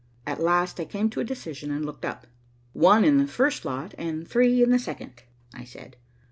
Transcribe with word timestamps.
At 0.25 0.41
last 0.41 0.79
I 0.79 0.85
came 0.85 1.11
to 1.11 1.19
a 1.19 1.23
decision 1.23 1.69
and 1.69 1.85
looked 1.85 2.05
up. 2.05 2.25
"One 2.73 3.05
in 3.05 3.19
the 3.19 3.27
first 3.27 3.65
lot 3.65 3.93
and 3.99 4.27
three 4.27 4.63
in 4.63 4.71
the 4.71 4.79
second," 4.79 5.21
I 5.53 5.63
said. 5.63 5.95